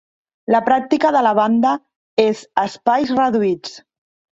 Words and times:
La 0.55 0.61
pràctica 0.69 1.11
de 1.17 1.21
la 1.29 1.35
banda 1.41 1.75
és 2.27 2.45
espais 2.67 3.17
reduïts. 3.23 3.83